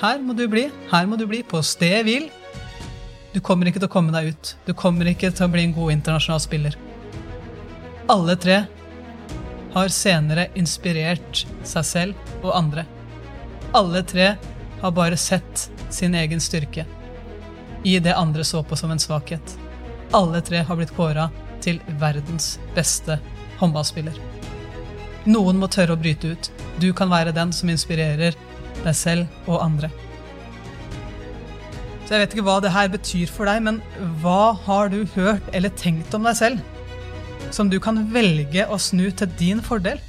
Her 0.00 0.20
må 0.24 0.32
du 0.36 0.46
bli, 0.48 0.70
her 0.92 1.08
må 1.08 1.18
du 1.20 1.26
bli, 1.28 1.42
på 1.44 1.60
stedet 1.64 2.06
hvil. 2.06 2.30
Du 3.34 3.40
kommer 3.44 3.68
ikke 3.68 3.82
til 3.82 3.90
å 3.90 3.92
komme 3.92 4.14
deg 4.14 4.32
ut. 4.32 4.54
Du 4.66 4.72
kommer 4.76 5.08
ikke 5.10 5.28
til 5.30 5.46
å 5.46 5.52
bli 5.52 5.66
en 5.66 5.76
god 5.76 5.92
internasjonal 5.98 6.40
spiller. 6.42 6.78
Alle 8.10 8.34
tre 8.40 8.62
har 9.74 9.92
senere 9.94 10.48
inspirert 10.58 11.44
seg 11.66 11.86
selv 11.86 12.32
og 12.42 12.54
andre. 12.56 12.86
Alle 13.76 14.02
tre 14.02 14.32
har 14.80 14.96
bare 14.96 15.18
sett 15.20 15.68
sin 15.90 16.14
egen 16.14 16.40
styrke 16.40 16.86
i 17.84 17.98
det 17.98 18.14
andre 18.14 18.44
så 18.44 18.62
på 18.62 18.76
som 18.76 18.90
en 18.90 18.98
svakhet. 18.98 19.56
Alle 20.12 20.40
tre 20.40 20.64
har 20.66 20.76
blitt 20.76 20.94
kåra 20.96 21.28
til 21.62 21.80
verdens 22.00 22.58
beste 22.74 23.18
håndballspiller. 23.60 24.16
Noen 25.30 25.60
må 25.60 25.68
tørre 25.68 25.94
å 25.94 26.00
bryte 26.00 26.32
ut. 26.32 26.50
Du 26.80 26.92
kan 26.96 27.10
være 27.12 27.34
den 27.36 27.52
som 27.52 27.70
inspirerer 27.72 28.36
deg 28.80 28.96
selv 28.96 29.28
og 29.46 29.60
andre. 29.62 29.90
Så 32.04 32.16
Jeg 32.16 32.24
vet 32.24 32.32
ikke 32.34 32.46
hva 32.48 32.58
det 32.60 32.72
her 32.74 32.88
betyr 32.90 33.30
for 33.30 33.46
deg, 33.46 33.62
men 33.62 33.82
hva 34.22 34.56
har 34.66 34.88
du 34.90 35.04
hørt 35.14 35.46
eller 35.54 35.70
tenkt 35.78 36.14
om 36.16 36.24
deg 36.26 36.36
selv 36.36 36.79
som 37.54 37.70
du 37.70 37.78
kan 37.82 37.98
velge 38.12 38.66
å 38.70 38.78
snu 38.78 39.08
til 39.16 39.30
din 39.38 39.60
fordel? 39.64 40.00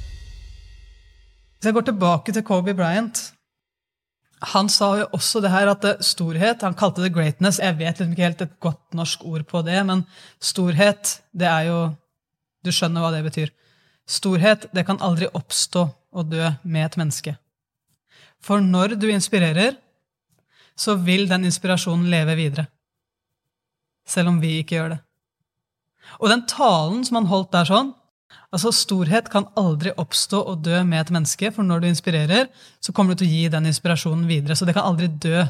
Hvis 1.56 1.68
jeg 1.68 1.76
går 1.76 1.86
tilbake 1.88 2.34
til 2.34 2.44
Kobe 2.46 2.74
Bryant 2.74 3.20
Han 4.54 4.66
sa 4.72 4.88
jo 4.98 5.04
også 5.14 5.38
det 5.44 5.52
her 5.52 5.70
at 5.70 5.84
storhet 6.02 6.64
Han 6.66 6.74
kalte 6.74 7.04
det 7.04 7.12
greatness. 7.14 7.60
Jeg 7.62 7.78
vet 7.78 8.00
liksom 8.00 8.16
ikke 8.16 8.26
helt 8.26 8.42
et 8.42 8.56
godt 8.60 8.96
norsk 8.98 9.22
ord 9.24 9.44
på 9.46 9.62
det, 9.62 9.78
men 9.86 10.02
storhet, 10.42 11.20
det 11.32 11.46
er 11.46 11.68
jo 11.70 11.78
Du 12.64 12.72
skjønner 12.74 13.02
hva 13.02 13.12
det 13.14 13.22
betyr. 13.26 13.54
Storhet 14.06 14.66
det 14.74 14.86
kan 14.86 15.00
aldri 15.02 15.28
oppstå 15.30 15.86
og 16.12 16.28
dø 16.30 16.50
med 16.62 16.84
et 16.84 16.98
menneske. 16.98 17.36
For 18.42 18.60
når 18.60 18.96
du 18.98 19.06
inspirerer, 19.10 19.78
så 20.76 20.94
vil 20.98 21.28
den 21.30 21.46
inspirasjonen 21.46 22.10
leve 22.10 22.34
videre. 22.38 22.66
Selv 24.06 24.32
om 24.32 24.40
vi 24.42 24.58
ikke 24.60 24.76
gjør 24.76 24.94
det. 24.94 25.00
Og 26.20 26.30
den 26.32 26.46
talen 26.50 27.02
som 27.06 27.20
han 27.20 27.30
holdt 27.30 27.52
der 27.54 27.68
sånn 27.68 27.92
Altså, 28.52 28.68
Storhet 28.72 29.30
kan 29.32 29.46
aldri 29.56 29.94
oppstå 29.96 30.38
og 30.48 30.60
dø 30.64 30.82
med 30.84 31.00
et 31.00 31.10
menneske, 31.14 31.48
for 31.52 31.64
når 31.64 31.80
du 31.80 31.86
inspirerer, 31.88 32.50
så 32.84 32.92
kommer 32.92 33.14
du 33.14 33.22
til 33.22 33.30
å 33.30 33.32
gi 33.32 33.46
den 33.52 33.68
inspirasjonen 33.70 34.26
videre. 34.28 34.56
Så 34.56 34.68
det 34.68 34.74
kan 34.76 34.84
aldri 34.88 35.08
dø 35.08 35.46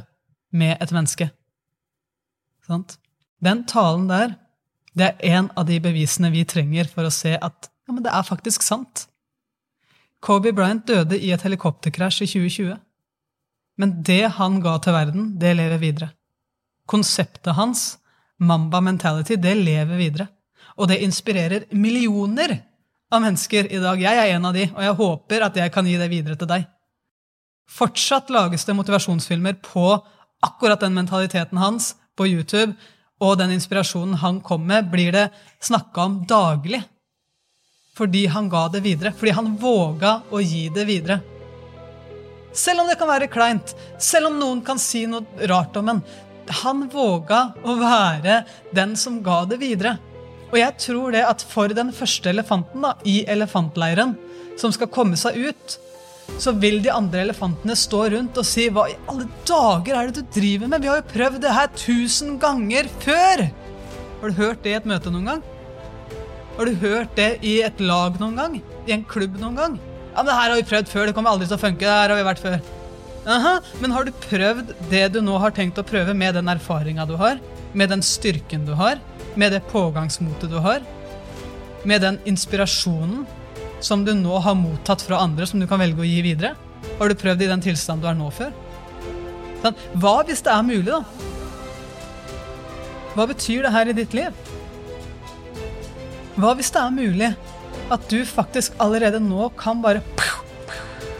med 0.54 0.76
et 0.78 0.92
menneske. 0.94 1.26
Sant? 2.66 2.96
Den 3.42 3.64
talen 3.66 4.06
der, 4.10 4.36
det 4.94 5.08
er 5.08 5.38
en 5.38 5.50
av 5.58 5.66
de 5.66 5.80
bevisene 5.82 6.30
vi 6.30 6.44
trenger 6.46 6.90
for 6.90 7.08
å 7.08 7.14
se 7.14 7.34
at 7.34 7.70
ja, 7.88 7.94
men 7.94 8.04
det 8.04 8.12
er 8.14 8.26
faktisk 8.26 8.62
sant. 8.62 9.08
Kobe 10.22 10.52
Bryant 10.54 10.86
døde 10.86 11.18
i 11.18 11.32
et 11.34 11.42
helikopterkrasj 11.42 12.22
i 12.22 12.30
2020. 12.30 12.76
Men 13.82 13.96
det 14.06 14.36
han 14.36 14.60
ga 14.62 14.76
til 14.78 14.94
verden, 14.94 15.32
det 15.42 15.56
lever 15.58 15.82
videre. 15.82 16.12
Konseptet 16.86 17.56
hans, 17.58 17.96
Mamba 18.42 18.80
mentality, 18.82 19.36
det 19.38 19.56
lever 19.58 19.98
videre. 19.98 20.28
Og 20.82 20.90
det 20.90 20.98
inspirerer 21.06 21.68
millioner 21.70 22.56
av 23.12 23.22
mennesker 23.22 23.68
i 23.70 23.78
dag. 23.78 24.00
Jeg 24.02 24.18
er 24.18 24.34
en 24.34 24.48
av 24.48 24.56
de, 24.56 24.66
og 24.72 24.82
jeg 24.82 24.98
håper 24.98 25.44
at 25.46 25.58
jeg 25.60 25.72
kan 25.74 25.86
gi 25.86 25.98
det 26.00 26.08
videre 26.10 26.38
til 26.40 26.50
deg. 26.50 26.64
Fortsatt 27.70 28.32
lages 28.34 28.66
det 28.66 28.74
motivasjonsfilmer 28.76 29.60
på 29.62 29.86
akkurat 30.42 30.82
den 30.82 30.96
mentaliteten 30.96 31.60
hans 31.62 31.92
på 32.18 32.26
YouTube, 32.26 32.74
og 33.22 33.36
den 33.38 33.54
inspirasjonen 33.54 34.18
han 34.18 34.40
kom 34.42 34.66
med, 34.66 34.90
blir 34.90 35.14
det 35.14 35.28
snakka 35.62 36.08
om 36.08 36.18
daglig 36.26 36.82
fordi 37.92 38.26
han 38.32 38.48
ga 38.48 38.68
det 38.72 38.80
videre. 38.80 39.12
Fordi 39.12 39.34
han 39.36 39.50
våga 39.60 40.14
å 40.32 40.40
gi 40.40 40.68
det 40.72 40.86
videre. 40.88 41.18
Selv 42.52 42.82
om 42.82 42.88
det 42.88 42.96
kan 43.00 43.08
være 43.08 43.28
kleint, 43.32 43.74
selv 44.00 44.30
om 44.30 44.38
noen 44.40 44.62
kan 44.64 44.80
si 44.80 45.04
noe 45.08 45.48
rart 45.48 45.76
om 45.76 45.90
en. 45.92 46.00
Han 46.64 46.86
våga 46.92 47.42
å 47.64 47.76
være 47.80 48.42
den 48.74 48.96
som 48.96 49.20
ga 49.24 49.42
det 49.48 49.60
videre. 49.60 49.98
Og 50.52 50.58
jeg 50.60 50.76
tror 50.84 51.14
det 51.14 51.22
at 51.24 51.42
for 51.48 51.72
den 51.72 51.92
første 51.96 52.28
elefanten 52.28 52.84
da, 52.84 52.92
i 53.08 53.22
elefantleiren, 53.30 54.14
som 54.60 54.72
skal 54.74 54.90
komme 54.92 55.16
seg 55.16 55.38
ut, 55.48 55.78
så 56.42 56.52
vil 56.60 56.78
de 56.84 56.92
andre 56.92 57.24
elefantene 57.24 57.74
stå 57.76 58.04
rundt 58.12 58.38
og 58.38 58.46
si 58.46 58.68
Hva 58.72 58.84
i 58.88 58.98
alle 59.10 59.26
dager 59.48 59.96
er 59.98 60.10
det 60.10 60.22
du 60.22 60.36
driver 60.36 60.70
med? 60.70 60.84
Vi 60.84 60.90
har 60.90 61.00
jo 61.00 61.08
prøvd 61.12 61.40
det 61.42 61.54
her 61.56 61.72
tusen 61.76 62.36
ganger 62.42 62.88
før! 63.02 63.46
Har 64.20 64.30
du 64.30 64.38
hørt 64.38 64.62
det 64.62 64.70
i 64.74 64.76
et 64.78 64.86
møte 64.88 65.10
noen 65.10 65.32
gang? 65.32 65.42
Har 66.58 66.68
du 66.68 66.76
hørt 66.84 67.16
det 67.16 67.30
i 67.48 67.56
et 67.64 67.80
lag 67.80 68.20
noen 68.20 68.36
gang? 68.38 68.60
I 68.86 68.94
en 68.94 69.06
klubb 69.08 69.40
noen 69.40 69.56
gang? 69.58 69.80
Ja, 70.12 70.20
men 70.20 70.28
det 70.28 70.36
her 70.36 70.52
har 70.52 70.60
vi 70.60 70.68
prøvd 70.68 70.92
før. 70.92 71.08
Det 71.08 71.16
kommer 71.16 71.32
aldri 71.32 71.48
til 71.48 71.56
å 71.56 71.62
funke. 71.62 71.82
Det 71.82 71.96
her 71.96 72.12
har 72.12 72.20
vi 72.20 72.28
vært 72.28 72.42
før. 72.44 72.58
Aha, 73.32 73.52
Men 73.80 73.94
har 73.94 74.04
du 74.04 74.12
prøvd 74.24 74.72
det 74.90 75.04
du 75.14 75.20
nå 75.24 75.38
har 75.38 75.54
tenkt 75.54 75.78
å 75.78 75.86
prøve, 75.86 76.14
med 76.14 76.34
den 76.36 76.50
erfaringa 76.52 77.06
du 77.08 77.14
har? 77.16 77.40
Med 77.72 77.88
den 77.94 78.02
styrken 78.04 78.66
du 78.68 78.74
har? 78.76 79.00
Med 79.34 79.52
det 79.52 79.62
pågangsmotet 79.70 80.50
du 80.50 80.58
har? 80.60 80.82
Med 81.88 82.02
den 82.04 82.18
inspirasjonen 82.28 83.24
som 83.80 84.04
du 84.04 84.12
nå 84.14 84.38
har 84.38 84.54
mottatt 84.54 85.02
fra 85.02 85.22
andre, 85.24 85.46
som 85.46 85.60
du 85.60 85.66
kan 85.66 85.80
velge 85.82 86.04
å 86.04 86.06
gi 86.06 86.20
videre? 86.24 86.54
Har 86.98 87.08
du 87.08 87.18
prøvd 87.18 87.42
i 87.42 87.50
den 87.50 87.64
tilstanden 87.64 88.04
du 88.04 88.10
er 88.10 88.18
nå 88.18 88.28
før? 88.34 88.52
Sånn. 89.62 89.78
Hva 90.02 90.14
hvis 90.28 90.42
det 90.44 90.52
er 90.52 90.66
mulig, 90.66 90.90
da? 90.90 91.02
Hva 93.16 93.26
betyr 93.30 93.66
det 93.66 93.72
her 93.74 93.90
i 93.90 93.96
ditt 93.96 94.14
liv? 94.16 94.36
Hva 96.36 96.54
hvis 96.58 96.72
det 96.74 96.82
er 96.82 96.94
mulig 96.94 97.32
at 97.92 98.06
du 98.08 98.22
faktisk 98.28 98.76
allerede 98.80 99.20
nå 99.20 99.50
kan 99.60 99.82
bare 99.84 100.00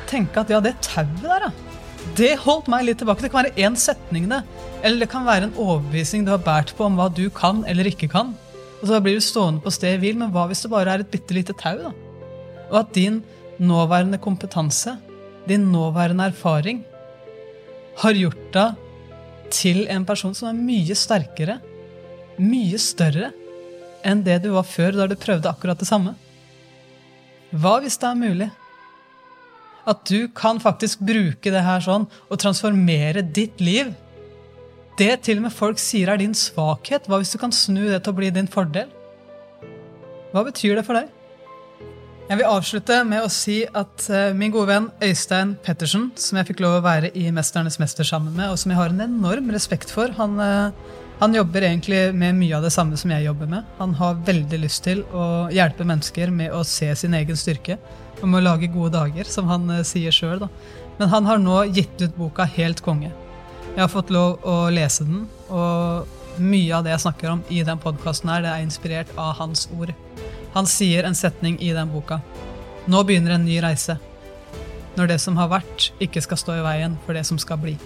tenke 0.08 0.40
at 0.40 0.52
ja, 0.52 0.60
det 0.60 0.76
tauet 0.84 1.20
der, 1.24 1.48
ja. 1.48 1.52
Det 2.18 2.32
holdt 2.42 2.66
meg 2.68 2.84
litt 2.84 2.98
tilbake. 3.00 3.22
Det 3.24 3.30
kan 3.32 3.46
være 3.46 3.62
én 3.62 3.76
setning, 3.78 4.26
det. 4.28 4.42
Eller 4.82 5.04
det 5.04 5.10
kan 5.12 5.26
være 5.26 5.46
en 5.46 5.58
overbevisning 5.62 6.24
du 6.26 6.32
har 6.34 6.42
båret 6.42 6.72
på 6.74 6.86
om 6.88 6.96
hva 6.98 7.06
du 7.14 7.28
kan 7.34 7.62
eller 7.70 7.86
ikke 7.86 8.10
kan. 8.10 8.32
Og 8.80 8.88
så 8.90 8.98
blir 9.02 9.14
du 9.14 9.22
stående 9.22 9.62
på 9.62 9.70
stedet 9.70 10.00
hvil, 10.02 10.16
men 10.18 10.32
hva 10.34 10.48
hvis 10.50 10.64
det 10.64 10.72
bare 10.72 10.90
er 10.90 11.04
et 11.04 11.12
bitte 11.12 11.36
lite 11.36 11.54
tau? 11.54 11.78
da? 11.78 11.92
Og 12.72 12.80
at 12.80 12.94
din 12.96 13.20
nåværende 13.62 14.18
kompetanse, 14.18 14.96
din 15.46 15.68
nåværende 15.70 16.26
erfaring, 16.32 16.82
har 18.02 18.18
gjort 18.18 18.42
deg 18.54 18.80
til 19.52 19.84
en 19.92 20.06
person 20.08 20.34
som 20.34 20.48
er 20.50 20.58
mye 20.58 20.96
sterkere, 20.98 21.60
mye 22.40 22.78
større 22.80 23.30
enn 24.02 24.24
det 24.26 24.40
du 24.42 24.50
var 24.56 24.66
før 24.66 24.96
da 24.96 25.06
du 25.06 25.14
prøvde 25.20 25.50
akkurat 25.50 25.78
det 25.78 25.86
samme? 25.86 26.16
Hva 27.52 27.76
hvis 27.84 28.00
det 28.00 28.08
er 28.08 28.18
mulig? 28.18 28.50
At 29.86 30.02
du 30.08 30.26
kan 30.34 30.58
faktisk 30.62 31.02
bruke 31.04 31.52
det 31.52 31.62
her 31.62 31.82
sånn 31.84 32.08
og 32.28 32.40
transformere 32.40 33.22
ditt 33.22 33.60
liv? 33.62 33.92
Det 34.98 35.12
til 35.24 35.40
og 35.40 35.46
med 35.46 35.54
folk 35.54 35.80
sier 35.80 36.12
er 36.12 36.20
din 36.20 36.34
svakhet. 36.36 37.08
Hva 37.08 37.22
hvis 37.22 37.32
du 37.32 37.38
kan 37.40 37.54
snu 37.54 37.86
det 37.88 38.02
til 38.02 38.12
å 38.12 38.18
bli 38.18 38.30
din 38.34 38.50
fordel? 38.50 38.90
Hva 40.32 40.44
betyr 40.46 40.78
det 40.78 40.86
for 40.86 41.00
deg? 41.00 41.10
Jeg 42.28 42.38
vil 42.38 42.48
avslutte 42.48 42.98
med 43.04 43.24
å 43.24 43.30
si 43.32 43.58
at 43.66 44.04
uh, 44.08 44.30
min 44.36 44.52
gode 44.54 44.70
venn 44.70 44.90
Øystein 45.04 45.56
Pettersen, 45.64 46.10
som 46.16 46.38
jeg 46.38 46.48
fikk 46.52 46.62
lov 46.64 46.78
å 46.78 46.84
være 46.84 47.10
i 47.18 47.26
'Mesternes 47.34 47.80
mester' 47.82 48.08
sammen 48.08 48.36
med, 48.36 48.48
og 48.48 48.60
som 48.60 48.72
jeg 48.72 48.78
har 48.78 48.92
en 48.92 49.04
enorm 49.04 49.50
respekt 49.52 49.90
for 49.92 50.14
Han 50.16 50.38
uh, 50.40 50.70
han 51.22 51.34
jobber 51.34 51.62
egentlig 51.62 52.14
med 52.18 52.34
mye 52.34 52.56
av 52.56 52.64
det 52.64 52.72
samme 52.74 52.96
som 52.98 53.12
jeg 53.14 53.28
jobber 53.28 53.46
med. 53.46 53.66
Han 53.78 53.92
har 53.94 54.16
veldig 54.26 54.58
lyst 54.58 54.82
til 54.88 55.04
å 55.14 55.46
hjelpe 55.54 55.86
mennesker 55.86 56.32
med 56.34 56.50
å 56.50 56.64
se 56.66 56.88
sin 56.98 57.14
egen 57.14 57.38
styrke. 57.38 57.76
Og 58.18 58.24
med 58.26 58.40
å 58.40 58.46
lage 58.48 58.70
gode 58.72 58.96
dager, 58.96 59.30
som 59.30 59.46
han 59.46 59.70
uh, 59.70 59.84
sier 59.86 60.10
sjøl. 60.10 60.48
Men 60.98 61.12
han 61.14 61.28
har 61.30 61.38
nå 61.38 61.60
gitt 61.70 61.94
ut 62.02 62.16
boka 62.18 62.48
Helt 62.56 62.82
konge. 62.82 63.12
Jeg 63.72 63.80
har 63.80 63.88
fått 63.88 64.10
lov 64.12 64.42
å 64.44 64.68
lese 64.68 65.06
den, 65.08 65.22
og 65.48 66.40
mye 66.44 66.74
av 66.76 66.84
det 66.84 66.92
jeg 66.92 67.04
snakker 67.06 67.30
om 67.30 67.42
i 67.48 67.62
den 67.64 67.78
podkasten, 67.80 68.28
er 68.28 68.60
inspirert 68.60 69.08
av 69.16 69.38
hans 69.38 69.64
ord. 69.72 69.94
Han 70.52 70.68
sier 70.68 71.08
en 71.08 71.16
setning 71.16 71.56
i 71.56 71.70
den 71.72 71.88
boka. 71.88 72.18
Nå 72.84 73.00
begynner 73.08 73.38
en 73.38 73.46
ny 73.48 73.60
reise. 73.64 73.98
når 74.92 75.06
det 75.08 75.20
som 75.24 75.36
har 75.40 75.48
vært, 75.48 75.86
ikke 76.04 76.20
skal 76.20 76.36
stå 76.36 76.54
i 76.58 76.64
veien 76.66 76.98
for 77.06 77.16
det 77.16 77.24
som 77.24 77.38
skal 77.38 77.56
bli. 77.56 77.78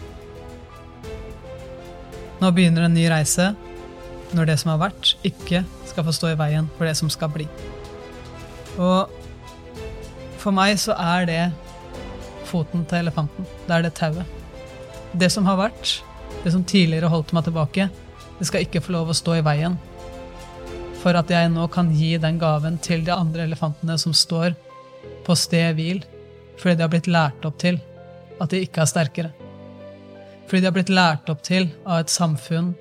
Nå 2.40 2.50
begynner 2.50 2.82
en 2.82 2.94
ny 2.94 3.04
reise 3.06 3.52
når 4.34 4.48
det 4.50 4.56
som 4.58 4.72
har 4.72 4.80
vært, 4.88 5.12
ikke 5.22 5.62
skal 5.86 6.04
få 6.08 6.12
stå 6.12 6.32
i 6.32 6.38
veien 6.40 6.66
for 6.76 6.84
det 6.84 6.96
som 6.98 7.08
skal 7.08 7.30
bli. 7.30 7.46
Og 8.74 9.06
for 10.42 10.50
meg 10.50 10.74
så 10.82 10.98
er 10.98 11.30
det 11.30 11.44
foten 12.50 12.82
til 12.90 13.04
elefanten. 13.04 13.46
Det 13.68 13.78
er 13.78 13.86
det 13.86 13.94
tauet. 13.94 14.26
Det 15.16 15.30
som 15.32 15.46
har 15.48 15.56
vært, 15.56 16.00
det 16.44 16.52
som 16.52 16.64
tidligere 16.66 17.08
holdt 17.08 17.32
meg 17.32 17.46
tilbake, 17.46 17.88
det 18.36 18.46
skal 18.48 18.66
ikke 18.66 18.82
få 18.84 18.92
lov 18.92 19.12
å 19.12 19.16
stå 19.16 19.38
i 19.38 19.44
veien 19.44 19.78
for 21.00 21.14
at 21.14 21.30
jeg 21.30 21.52
nå 21.52 21.68
kan 21.70 21.92
gi 21.94 22.16
den 22.18 22.38
gaven 22.40 22.80
til 22.82 23.04
de 23.06 23.12
andre 23.14 23.44
elefantene 23.46 23.94
som 24.00 24.14
står 24.16 24.56
på 25.26 25.36
sted 25.38 25.76
hvil, 25.78 26.00
fordi 26.58 26.74
de 26.74 26.82
har 26.82 26.90
blitt 26.90 27.06
lært 27.06 27.46
opp 27.46 27.60
til 27.62 27.78
at 28.42 28.50
de 28.50 28.62
ikke 28.64 28.82
er 28.82 28.90
sterkere. 28.90 29.30
Fordi 30.48 30.64
de 30.64 30.68
har 30.68 30.74
blitt 30.74 30.90
lært 30.90 31.30
opp 31.30 31.44
til 31.46 31.68
av 31.84 32.02
et 32.02 32.12
samfunn 32.12 32.72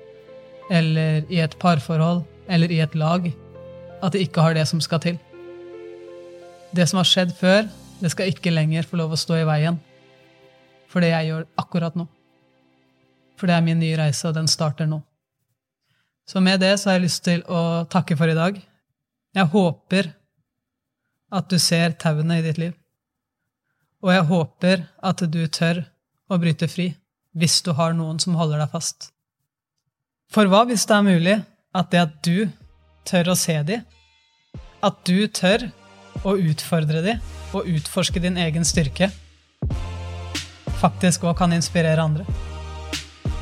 eller 0.74 1.22
i 1.30 1.38
et 1.44 1.54
parforhold 1.62 2.24
eller 2.50 2.74
i 2.74 2.82
et 2.82 2.98
lag 2.98 3.30
at 3.30 4.12
de 4.12 4.24
ikke 4.26 4.42
har 4.42 4.58
det 4.58 4.66
som 4.66 4.82
skal 4.82 5.04
til. 5.06 5.20
Det 6.74 6.88
som 6.90 6.98
har 6.98 7.08
skjedd 7.08 7.32
før, 7.38 7.70
det 8.02 8.10
skal 8.12 8.32
ikke 8.32 8.52
lenger 8.52 8.90
få 8.90 8.98
lov 9.00 9.14
å 9.14 9.20
stå 9.20 9.38
i 9.38 9.48
veien 9.48 9.78
for 10.90 11.04
det 11.04 11.14
jeg 11.14 11.30
gjør 11.30 11.46
akkurat 11.62 11.96
nå. 11.98 12.10
For 13.36 13.48
det 13.48 13.56
er 13.56 13.64
min 13.64 13.80
nye 13.80 13.98
reise, 14.00 14.28
og 14.28 14.36
den 14.36 14.48
starter 14.48 14.88
nå. 14.88 15.02
Så 16.26 16.40
med 16.42 16.60
det 16.60 16.72
så 16.80 16.90
har 16.90 16.98
jeg 16.98 17.06
lyst 17.06 17.22
til 17.26 17.42
å 17.46 17.84
takke 17.90 18.16
for 18.18 18.30
i 18.30 18.36
dag. 18.36 18.58
Jeg 19.36 19.52
håper 19.52 20.10
at 21.36 21.50
du 21.50 21.58
ser 21.62 21.94
tauene 22.00 22.40
i 22.40 22.44
ditt 22.44 22.58
liv. 22.58 22.72
Og 24.02 24.12
jeg 24.14 24.26
håper 24.30 24.86
at 25.04 25.22
du 25.30 25.42
tør 25.46 25.84
å 26.30 26.38
bryte 26.42 26.68
fri 26.70 26.90
hvis 27.36 27.60
du 27.62 27.72
har 27.76 27.94
noen 27.94 28.18
som 28.22 28.36
holder 28.38 28.62
deg 28.62 28.72
fast. 28.72 29.10
For 30.32 30.48
hva 30.50 30.64
hvis 30.66 30.86
det 30.88 30.96
er 30.96 31.06
mulig 31.06 31.36
at 31.76 31.92
det 31.92 32.02
at 32.02 32.16
du 32.24 32.48
tør 33.06 33.32
å 33.34 33.38
se 33.38 33.56
dem, 33.68 33.84
at 34.82 34.98
du 35.06 35.28
tør 35.28 35.68
å 36.26 36.34
utfordre 36.40 37.04
dem 37.04 37.22
og 37.54 37.68
utforske 37.70 38.22
din 38.22 38.40
egen 38.40 38.66
styrke, 38.66 39.12
faktisk 40.80 41.28
òg 41.28 41.38
kan 41.38 41.54
inspirere 41.54 42.02
andre? 42.02 42.55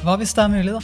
Hva 0.04 0.18
hvis 0.20 0.34
det 0.37 0.42
er 0.42 0.50
mulig, 0.52 0.73
da? 0.75 0.80